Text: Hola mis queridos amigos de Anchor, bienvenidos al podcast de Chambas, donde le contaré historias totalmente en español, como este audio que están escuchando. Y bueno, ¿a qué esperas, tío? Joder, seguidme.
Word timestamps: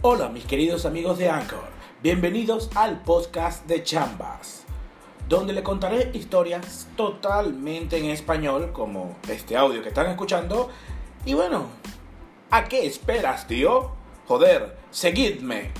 Hola 0.00 0.28
mis 0.28 0.44
queridos 0.44 0.86
amigos 0.86 1.18
de 1.18 1.28
Anchor, 1.28 1.64
bienvenidos 2.04 2.70
al 2.76 3.02
podcast 3.02 3.66
de 3.66 3.82
Chambas, 3.82 4.62
donde 5.28 5.52
le 5.52 5.64
contaré 5.64 6.12
historias 6.14 6.86
totalmente 6.96 7.98
en 7.98 8.04
español, 8.04 8.70
como 8.72 9.16
este 9.28 9.56
audio 9.56 9.82
que 9.82 9.88
están 9.88 10.06
escuchando. 10.06 10.68
Y 11.24 11.34
bueno, 11.34 11.66
¿a 12.48 12.66
qué 12.66 12.86
esperas, 12.86 13.48
tío? 13.48 13.90
Joder, 14.28 14.76
seguidme. 14.92 15.72